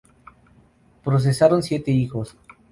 [1.03, 2.35] Procrearon siete hijos.